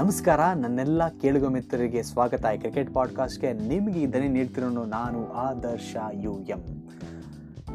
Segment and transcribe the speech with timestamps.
[0.00, 2.46] ನಮಸ್ಕಾರ, ನನ್ನೆಲ್ಲ ಕೇಳುಗ ಮಿತ್ರರಿಗೆ ಸ್ವಾಗತ.
[2.54, 6.88] ಈ ಕ್ರಿಕೆಟ್ ಪಾಡ್ಕಾಸ್ಟ್ಗೆ ನಿಮಗೆ ದನಿ ನೀಡ್ತಿರೋನು ನಾನು ಆದರ್ಶ ಯು ಎಂ.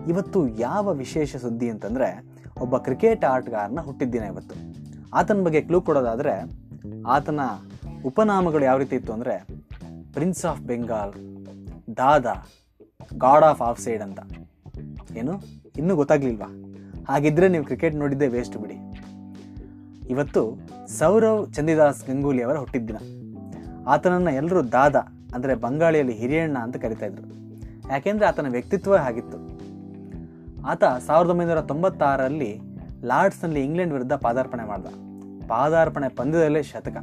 [0.08, 2.24] ಇವತ್ತು ಯಾವ ವಿಶೇಷ ಸುದ್ದಿ ಅಂತಂದರೆ,
[2.62, 4.56] ಒಬ್ಬ ಕ್ರಿಕೆಟ್ ಆಟಗಾರನ ಹುಟ್ಟಿದ್ದಿನ ಇವತ್ತು.
[5.14, 6.44] ಆತನ ಬಗ್ಗೆ ಕ್ಲೂ ಕೊಡೋದಾದರೆ,
[7.08, 7.40] ಆತನ
[8.06, 9.48] ಉಪನಾಮಗಳು ಯಾವ ರೀತಿ ಇತ್ತು ಅಂದರೆ
[10.14, 11.14] prince of Bengal
[11.98, 12.48] Dada
[13.18, 14.20] god of off side ಅಂತ.
[15.18, 15.34] ಏನು?
[15.78, 16.48] ಇನ್ನೂ ಗೊತ್ತಾಗ್ಲಿಲ್ವಾ?
[17.10, 18.76] ಹಾಗಿದ್ರೆ ನೀವು ಕ್ರಿಕೆಟ್ ನೋಡಿದ್ದೇ ವೇಸ್ಟ್ ಬಿಡಿ.
[20.10, 20.42] ಇವತ್ತು
[20.98, 22.98] ಸೌರವ್ ಚಂದಿದಾಸ್ ಗಂಗೂಲಿ ಅವರ ಹುಟ್ಟಿದ್ದಿನ.
[23.88, 24.96] ಆತನನ್ನು ಎಲ್ಲರೂ ದಾದ,
[25.36, 27.28] ಅಂದರೆ ಬಂಗಾಳಿಯಲ್ಲಿ ಹಿರಿಯಣ್ಣ ಅಂತ ಕರಿತಾ ಇದ್ರು.
[27.92, 29.38] ಯಾಕೆಂದರೆ ಆತನ ವ್ಯಕ್ತಿತ್ವ ಆಗಿತ್ತು
[30.72, 32.52] ಆತ ಸಾವಿರದ ಒಂಬೈನೂರ ತೊಂಬತ್ತಾರರಲ್ಲಿ
[33.04, 34.88] ಲಾರ್ಡ್ಸ್ನಲ್ಲಿ ಇಂಗ್ಲೆಂಡ್ ವಿರುದ್ಧ ಪಾದಾರ್ಪಣೆ ಮಾಡ್ದ.
[35.48, 36.98] ಪಾದಾರ್ಪಣೆ ಪಂದ್ಯದಲ್ಲೇ ಶತಕ.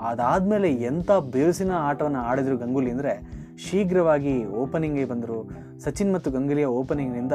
[0.00, 3.12] ಅದಾದಮೇಲೆ ಎಂಥ ಬಿರುಸಿನ ಆಟವನ್ನು ಆಡಿದ್ರು ಗಂಗೂಲಿ ಅಂದರೆ
[3.64, 5.38] ಶೀಘ್ರವಾಗಿ ಓಪನಿಂಗ್ಗೆ ಬಂದರು.
[5.84, 7.32] ಸಚಿನ್ ಮತ್ತು ಗಂಗೂಲಿಯ ಓಪನಿಂಗ್ನಿಂದ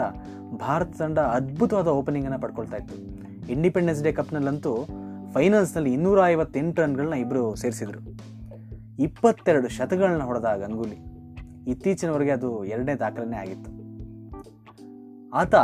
[0.66, 2.96] ಭಾರತ ತಂಡ ಅದ್ಭುತವಾದ ಓಪನಿಂಗನ್ನು ಪಡ್ಕೊಳ್ತಾ ಇತ್ತು.
[3.56, 4.74] ಇಂಡಿಪೆಂಡೆನ್ಸ್ ಡೇ ಕಪ್ನಲ್ಲಂತೂ
[5.34, 8.02] ಫೈನಲ್ಸ್ನಲ್ಲಿ ಇನ್ನೂರ ಐವತ್ತೆಂಟು ರನ್ಗಳನ್ನ ಇಬ್ಬರು ಸೇರಿಸಿದರು.
[9.06, 10.98] ಇಪ್ಪತ್ತೆರಡು ಶತಗಳನ್ನ ಹೊಡೆದ ಗಂಗೂಲಿ
[11.72, 13.72] ಇತ್ತೀಚಿನವರೆಗೆ ಅದು ಎರಡನೇ ದಾಖಲೆನೇ ಆಗಿತ್ತು.
[15.42, 15.56] ಆತ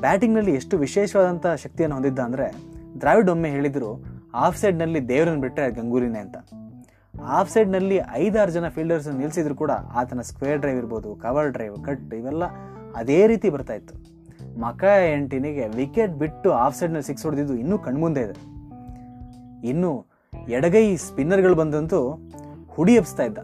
[0.00, 2.46] ಬ್ಯಾಟಿಂಗ್ನಲ್ಲಿ ಎಷ್ಟು ವಿಶೇಷವಾದಂಥ ಶಕ್ತಿಯನ್ನು ಹೊಂದಿದ್ದ ಅಂದರೆ
[3.02, 3.90] ದ್ರಾವಿಡ್ ಒಮ್ಮೆ ಹೇಳಿದರು
[4.46, 6.36] ಆಫ್ ಸೈಡ್ನಲ್ಲಿ ದೇವರನ್ನು ಬಿಟ್ಟರೆ ಗಂಗೂಲಿನೇ ಅಂತ.
[7.38, 12.44] ಆಫ್ ಸೈಡ್ನಲ್ಲಿ ಐದಾರು ಜನ ಫೀಲ್ಡರ್ಸ್ ನಿಲ್ಲಿಸಿದ್ರು ಕೂಡ ಆತನ ಸ್ಕ್ವೇರ್ ಡ್ರೈವ್ ಇರ್ಬೋದು, ಕವರ್ ಡ್ರೈವ್, ಕಟ್ ಇವೆಲ್ಲ
[13.00, 13.94] ಅದೇ ರೀತಿ ಬರ್ತಾ ಇತ್ತು.
[14.62, 14.84] ಮಕ
[15.16, 18.36] ಎಂಟಿನಿಗೆ ವಿಕೆಟ್ ಬಿಟ್ಟು ಆಫ್ ಸೈಡ್ನಲ್ಲಿ ಸಿಕ್ಸ್ ಹೊಡೆದಿದ್ದು ಇನ್ನೂ ಕಣ್ಮುಂದೆ ಇದೆ.
[19.68, 19.90] ಇನ್ನು
[20.56, 22.00] ಎಡಗೈ ಸ್ಪಿನ್ನರ್ಗಳು ಬಂದಂತೂ
[22.74, 23.38] ಹುಡಿ ಎಬ್ಸ್ತಾ ಇದ್ದ.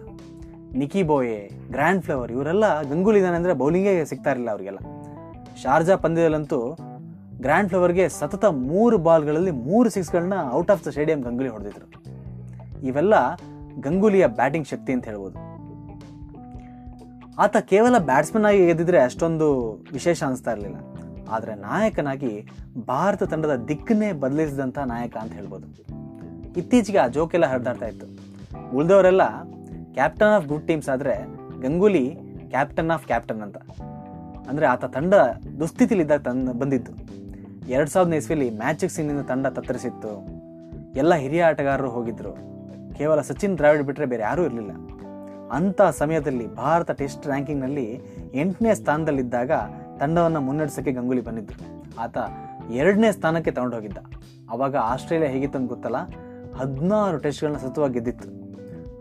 [0.80, 1.38] ನಿಕಿ ಬೋಯೆ
[1.70, 4.80] ಗ್ರ್ಯಾಂಡ್ ಫ್ಲವರ್ ಇವರೆಲ್ಲ ಗಂಗೂಲಿ ಇದ್ದಾನೆ ಅಂದರೆ ಬೌಲಿಂಗೇ ಸಿಗ್ತಾ ಇರಲಿಲ್ಲ ಅವರಿಗೆಲ್ಲ.
[5.62, 6.60] ಶಾರ್ಜಾ ಪಂದ್ಯದಲ್ಲಂತೂ
[7.44, 11.86] ಗ್ರ್ಯಾಂಡ್ ಫ್ಲವರ್ಗೆ ಸತತ ಮೂರು ಬಾಲ್ಗಳಲ್ಲಿ ಮೂರು ಸಿಕ್ಸ್ಗಳನ್ನ out of the stadium Ganguly ಹೊಡೆದಿದ್ರು.
[12.88, 13.14] ಇವೆಲ್ಲ
[13.80, 15.38] ಗಂಗೂಲಿಯ ಬ್ಯಾಟಿಂಗ್ ಶಕ್ತಿ ಅಂತ ಹೇಳ್ಬೋದು.
[17.38, 19.46] ಆತ ಕೇವಲ ಬ್ಯಾಟ್ಸ್ಮನ್ ಆಗಿ ಗೆದ್ದಿದ್ರೆ ಅಷ್ಟೊಂದು
[19.92, 20.78] ವಿಶೇಷ ಅನಿಸ್ತಾ ಇರಲಿಲ್ಲ.
[21.28, 22.47] ಆದರೆ ನಾಯಕನಾಗಿ
[22.86, 25.67] ಭಾರತ ತಂಡದ ದಿಕ್ಕನ್ನೇ ಬದಲಿಸಿದಂಥ ನಾಯಕ ಅಂತ ಹೇಳ್ಬೋದು.
[26.53, 28.06] ಇತ್ತೀಚೆಗೆ ಆ ಜೋಕೆಲ್ಲ ಹರಿದಾಡ್ತಾ ಇತ್ತು.
[28.77, 29.42] ಉಳಿದವರೆಲ್ಲ
[29.95, 31.24] ಕ್ಯಾಪ್ಟನ್ ಆಫ್ ಗುಡ್ ಟೀಮ್ಸ್ ಆದರೆ
[31.61, 32.14] ಗಂಗೂಲಿ
[32.51, 33.57] ಕ್ಯಾಪ್ಟನ್ ಆಫ್ ಕ್ಯಾಪ್ಟನ್ ಅಂತ.
[34.48, 35.14] ಅಂದರೆ ಆತ ತಂಡ
[35.58, 36.92] ದುಸ್ಥಿತಿಲಿದ್ದಾಗ ತಂದು ಬಂದಿತ್ತು.
[37.68, 40.45] ಎರಡು ಸಾವಿರದ ಇಸ್ವಿಲಿ ಮ್ಯಾಚಿಕ್ ಫಿಕ್ಸಿಂಗ್ನಿಂದ ತಂಡ ತತ್ತರಿಸಿತ್ತು.
[40.96, 42.33] ಎಲ್ಲ ಹಿರಿಯ ಆಟಗಾರರು ಹೋಗಿದ್ರು.
[42.95, 44.70] ಕೇವಲ ಸಚಿನ್ ದ್ರಾವಿಡ್ ಬಿಟ್ಟರೆ ಬೇರೆ ಯಾರೂ ಇರಲಿಲ್ಲ.
[45.52, 48.01] ಅಂಥ ಸಮಯದಲ್ಲಿ ಭಾರತ ಟೆಸ್ಟ್ ರ್ಯಾಂಕಿಂಗ್ನಲ್ಲಿ
[48.34, 49.51] ಎಂಟನೇ ಸ್ಥಾನದಲ್ಲಿದ್ದಾಗ
[49.98, 52.18] ತಂಡವನ್ನು ಮುನ್ನಡೆಸೋಕ್ಕೆ ಗಂಗೂಲಿ ಬಂದಿದ್ದರು ಆತ
[52.70, 53.98] ಎರಡನೇ ಸ್ಥಾನಕ್ಕೆ ತಗೊಂಡೋಗಿದ್ದ.
[54.50, 55.96] ಅವಾಗ ಆಸ್ಟ್ರೇಲಿಯಾ ಹೇಗಿತ್ತು ಅಂತ ಗೊತ್ತಲ್ಲ?
[56.56, 58.44] ಹದಿನಾರು ಟೆಸ್ಟ್ಗಳನ್ನ ಸತತವಾಗಿ ಗೆದ್ದಿತ್ತು.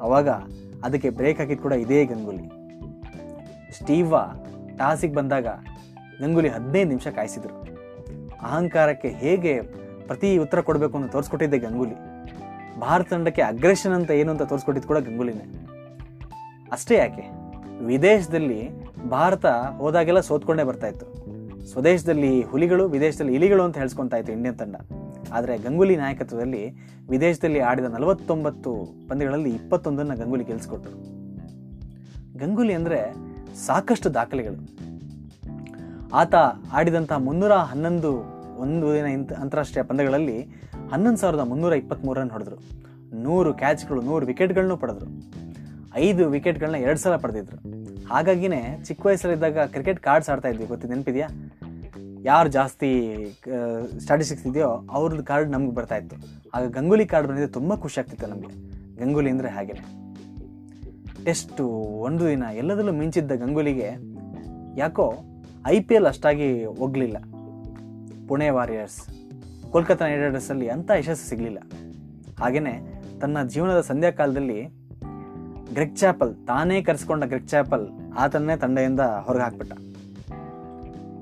[0.02, 0.30] ಅವಾಗ
[0.84, 2.48] ಅದಕ್ಕೆ ಬ್ರೇಕ್ ಹಾಕಿದ್ ಕೂಡ ಇದೇ ಗಂಗೂಲಿ.
[3.74, 4.16] ಸ್ಟೀವ
[4.78, 5.48] ಟಾಸಿಗೆ ಬಂದಾಗ
[6.22, 7.68] ಗಂಗೂಲಿ ಹದಿನೈದು ನಿಮಿಷ ಕಾಯಿಸಿದರು.
[8.42, 9.62] ಅಹಂಕಾರಕ್ಕೆ ಹೇಗೆ
[10.08, 11.96] ಪ್ರತಿ ಉತ್ತರ ಕೊಡಬೇಕು ಅಂತ ತೋರಿಸ್ಕೊಟ್ಟಿದ್ದೆ ಗಂಗೂಲಿ.
[12.80, 15.68] ಭಾರತ ತಂಡಕ್ಕೆ ಅಗ್ರೆಷನ್ ಅಂತ ಏನು ಅಂತ ತೋರಿಸ್ಕೊಟ್ಟಿದ್ದು ಕೂಡ ಗಂಗೂಲಿನೇ.
[16.72, 17.22] ಅಷ್ಟೇ ಯಾಕೆ?
[17.86, 19.46] ವಿದೇಶದಲ್ಲಿ ಭಾರತ
[19.78, 21.24] ಹೋದಾಗೆಲ್ಲ ಸೋತ್ಕೊಂಡೇ ಬರ್ತಾ ಇತ್ತು.
[21.68, 24.76] ಸ್ವದೇಶದಲ್ಲಿ ಹುಲಿಗಳು, ವಿದೇಶದಲ್ಲಿ ಇಲಿಗಳು ಅಂತ ಹೇಳ್ಸ್ಕೊತಾ ಇತ್ತು ಇಂಡಿಯನ್ ತಂಡ.
[25.34, 26.70] ಆದರೆ ಗಂಗೂಲಿ ನಾಯಕತ್ವದಲ್ಲಿ
[27.10, 31.24] ವಿದೇಶದಲ್ಲಿ ಆಡಿದ ನಲವತ್ತೊಂಬತ್ತು ಪಂದ್ಯಗಳಲ್ಲಿ ಇಪ್ಪತ್ತೊಂದನ್ನು ಗಂಗೂಲಿ ಗೆಲ್ಲಿಸ್ಕೊಟ್ರು
[32.38, 33.14] ಗಂಗೂಲಿ ಅಂದರೆ
[33.66, 34.84] ಸಾಕಷ್ಟು ದಾಖಲೆಗಳು.
[36.14, 36.36] ಆತ
[36.74, 38.12] ಆಡಿದಂಥ ಮುನ್ನೂರ ಹನ್ನೊಂದು
[38.58, 40.42] ಒಂದು ದಿನ ಇಂತ ಅಂತಾರಾಷ್ಟ್ರೀಯ ಪಂದ್ಯಗಳಲ್ಲಿ
[40.92, 42.84] ಹನ್ನೊಂದು ಸಾವಿರದ ಮುನ್ನೂರ ಇಪ್ಪತ್ತ್ಮೂರನ್ನು ರನ್ ಹೊಡೆದ್ರು.
[43.24, 45.06] ನೂರು ಕ್ಯಾಚ್ಗಳು ನೂರು ವಿಕೆಟ್ಗಳನ್ನೂ ಪಡೆದ್ರು.
[45.96, 47.83] ಐದು ವಿಕೆಟ್ಗಳನ್ನ ಎರಡು ಸಲ ಪಡೆದಿದ್ರು.
[48.12, 50.66] ಹಾಗಾಗಿನೇ ಚಿಕ್ಕ ವಯಸ್ಸಲ್ಲಿದ್ದಾಗ ಕ್ರಿಕೆಟ್ ಕಾರ್ಡ್ಸ್ ಆಡ್ತಾ ಇದ್ವಿ.
[50.72, 51.28] ಗೊತ್ತಿ ನೆನಪಿದೆಯಾ?
[52.24, 52.90] ಯಾರು ಜಾಸ್ತಿ
[54.00, 56.16] ಸ್ಟಾಟಿಸ್ಟಿಕ್ಸ್ ಇದೆಯೋ ಅವ್ರದ್ದು ಕಾರ್ಡ್ ನಮ್ಗೆ ಬರ್ತಾ ಇತ್ತು.
[56.56, 58.52] ಆಗ ಗಂಗೂಲಿ ಕಾರ್ಡ್ ಬಂದಿದ್ದು ತುಂಬ ಖುಷಿ ಆಗ್ತಿತ್ತು ನಮಗೆ.
[59.02, 59.76] ಗಂಗೂಲಿ ಅಂದರೆ ಹಾಗೆ
[61.26, 61.66] ಟೆಸ್ಟು
[62.08, 63.90] ಒಂದು ದಿನ ಎಲ್ಲದರಲ್ಲೂ ಮಿಂಚಿದ್ದ ಗಂಗೂಲಿಗೆ
[64.78, 65.06] ಯಾಕೋ
[65.68, 67.18] ಐ ಪಿ ಎಲ್ ಅಷ್ಟಾಗಿ ಒಗ್ಲಿಲ್ಲ
[68.28, 69.00] ಪುಣೆ ವಾರಿಯರ್ಸ್
[69.72, 71.60] ಕೋಲ್ಕತ್ತಾ ನೈಟ್ ರೈಡರ್ಸಲ್ಲಿ ಅಂಥ ಯಶಸ್ಸು ಸಿಗಲಿಲ್ಲ.
[72.40, 72.74] ಹಾಗೆಯೇ
[73.22, 74.60] ತನ್ನ ಜೀವನದ ಸಂಧ್ಯಾಕಾಲದಲ್ಲಿ
[75.76, 77.84] ಗ್ರೆಗ್ ಚಾಪಲ್, ತಾನೇ ಕರೆಸ್ಕೊಂಡ ಗ್ರೆಗ್ ಚಾಪಲ್
[78.24, 79.74] ಆತನ್ನೇ ತಂಡದಿಂದ ಹೊರಗೆ ಹಾಕ್ಬಿಟ್ಟ.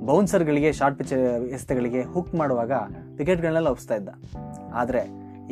[0.08, 1.14] ಬೌನ್ಸರ್ಗಳಿಗೆ, ಶಾರ್ಟ್ ಪಿಚ್
[1.56, 2.72] ಎಸೆತಗಳಿಗೆ ಹುಕ್ ಮಾಡುವಾಗ
[3.20, 4.10] ವಿಕೆಟ್ಗಳನ್ನೆಲ್ಲ ಒಪ್ಸ್ತಾ ಇದ್ದ.
[4.82, 5.02] ಆದರೆ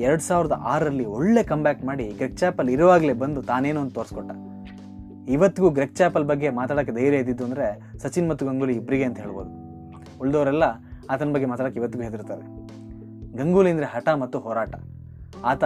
[0.05, 4.31] ಎರಡು ಸಾವಿರದ ಆರರಲ್ಲಿ ಒಳ್ಳೆ ಕಂಬ್ಯಾಕ್ ಮಾಡಿ ಗ್ರೆಗ್ ಚಾಪಲ್ ಇರುವಾಗಲೇ ಬಂದು ತಾನೇನೋ ಅಂತ ತೋರಿಸ್ಕೊಟ್ಟ.
[5.35, 7.67] ಇವತ್ತಿಗೂ ಗ್ರೆಗ್ ಚಾಪಲ್ ಬಗ್ಗೆ ಮಾತಾಡೋಕ್ಕೆ ಧೈರ್ಯ ಇದ್ದಿದ್ದು ಅಂದರೆ
[8.03, 9.51] ಸಚಿನ್ ಮತ್ತು ಗಂಗೂಲಿ ಇಬ್ಬರಿಗೆ ಅಂತ ಹೇಳ್ಬೋದು.
[10.21, 10.65] ಉಳಿದವರೆಲ್ಲ
[11.13, 12.45] ಆತನ ಬಗ್ಗೆ ಮಾತಾಡೋಕೆ ಇವತ್ತಿಗೂ ಹೆದರ್ತಾರೆ.
[13.39, 14.73] ಗಂಗೂಲಿ ಅಂದರೆ ಹಠ ಮತ್ತು ಹೋರಾಟ.
[15.51, 15.63] ಆತ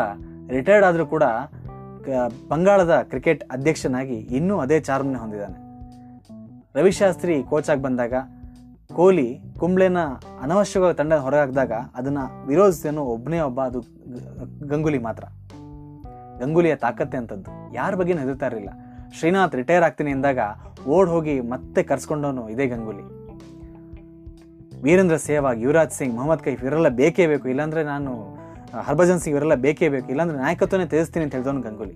[0.56, 1.26] ರಿಟೈರ್ಡ್ ಆದರೂ ಕೂಡ
[2.48, 5.58] ಬಂಗಾಳದ ಕ್ರಿಕೆಟ್ ಅಧ್ಯಕ್ಷನಾಗಿ ಇನ್ನೂ ಅದೇ ಚಾರ್ಮನ್ನ ಹೊಂದಿದ್ದಾನೆ.
[6.76, 8.14] ರವಿಶಾಸ್ತ್ರಿ ಕೋಚ್ ಆಗಿ ಬಂದಾಗ,
[8.94, 9.98] ಕೊಹ್ಲಿ ಕುಂಬ್ಳೆನ
[10.42, 13.80] ಅನವಶ್ಯಕವಾಗಿ ತಂಡ ಹೊರಗಾಕಿದಾಗ ಅದನ್ನು ವಿರೋಧಿಸೋನು ಒಬ್ಬನೇ ಒಬ್ಬ ಅದು
[14.68, 15.24] ಗಂಗೂಲಿ ಮಾತ್ರ.
[16.40, 17.76] ಗಂಗೂಲಿಯ ತಾಕತ್ತೆ ಅಂತದ್ದು.
[17.76, 18.70] ಯಾರ ಬಗ್ಗೆ ಹೆದರ್ತಾ ಇರಲಿಲ್ಲ.
[19.20, 20.40] ಶ್ರೀನಾಥ್ ರಿಟೈರ್ ಆಗ್ತೀನಿ ಎಂದಾಗ
[20.88, 23.04] ಓಡ್ ಹೋಗಿ ಮತ್ತೆ ಕರ್ಸ್ಕೊಂಡವನು ಇದೇ ಗಂಗೂಲಿ.
[24.82, 28.33] ವೀರೇಂದ್ರ ಸೇವಾಗ್ ಯುವರಾಜ್ ಸಿಂಗ್, ಮೊಹಮ್ಮದ್ ಕೈಫ್, ಇವರೆಲ್ಲ ಬೇಕೇ ಬೇಕು, ಇಲ್ಲಾಂದರೆ ನಾನು
[28.88, 30.08] ಹರ್ಭಜನ್ ಸಿಂಗ್ ಇವರೆಲ್ಲ ಬೇಕೇ ಬೇಕು.
[30.10, 31.96] ಇಲ್ಲಾಂದ್ರೆ ನಾಯಕತ್ವನೇ ತ್ಯಜಿಸ್ತೀನಿ ಅಂತ ಹೇಳಿದವನು ಗಂಗೂಲಿ.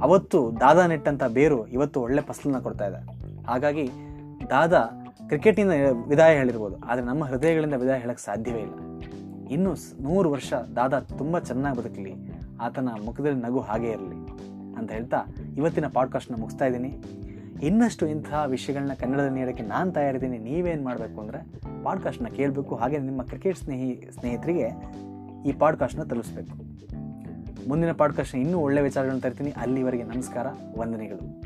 [0.00, 3.00] ಅವತ್ತು ದಾದಾ ನೆಟ್ಟಂಥ ಬೇರು ಇವತ್ತು ಒಳ್ಳೆ ಫಸಲನ್ನ ಕೊಡ್ತಾ ಇದೆ.
[3.46, 3.84] ಹಾಗಾಗಿ
[4.50, 4.82] ದಾದಾ
[5.28, 5.72] ಕ್ರಿಕೆಟಿಂದ
[6.08, 8.76] ವಿದಾಯ ಹೇಳಿರ್ಬೋದು, ಆದರೆ ನಮ್ಮ ಹೃದಯಗಳಿಂದ ವಿದಾಯ ಹೇಳಕ್ಕೆ ಸಾಧ್ಯವೇ ಇಲ್ಲ.
[9.50, 9.70] ಇನ್ನೂ
[10.00, 12.14] ನೂರು ವರ್ಷ ದಾದಾ ತುಂಬ ಚೆನ್ನಾಗಿ ಬದುಕಲಿ,
[12.60, 14.18] ಆತನ ಮುಖದಲ್ಲಿ ನಗು ಹಾಗೇ ಇರಲಿ
[14.78, 15.20] ಅಂತ ಹೇಳ್ತಾ
[15.56, 16.92] ಇವತ್ತಿನ ಪಾಡ್ಕಾಸ್ಟ್ನ ಮುಗಿಸ್ತಾ ಇದ್ದೀನಿ.
[17.66, 21.40] ಇನ್ನಷ್ಟು ಇಂತಹ ವಿಷಯಗಳನ್ನ ಕನ್ನಡದಲ್ಲಿ ನೀಡೋಕ್ಕೆ ನಾನು ತಯಾರಿದ್ದೀನಿ, ನೀವೇನು ಮಾಡಬೇಕು ಅಂದರೆ
[21.84, 22.74] ಪಾಡ್ಕಾಸ್ಟ್ನ ಕೇಳಬೇಕು.
[22.74, 24.68] ಹಾಗೆ ನಿಮ್ಮ ಕ್ರಿಕೆಟ್ ಸ್ನೇಹಿ, ಸ್ನೇಹಿತರಿಗೆ
[25.46, 26.70] ಈ ಪಾಡ್ಕಾಸ್ಟ್ನ ತಲುಪಿಸ್ಬೇಕು.
[27.68, 29.50] ಮುಂದಿನ ಪಾಡ್ಕಾಸ್ಟ್ನ ಇನ್ನೂ ಒಳ್ಳೆಯ ವಿಚಾರಗಳನ್ನು ತರ್ತೀನಿ.
[29.50, 30.46] ಅಲ್ಲಿವರೆಗೆ ನಮಸ್ಕಾರ
[30.76, 31.42] ವಂದನೆಗಳು.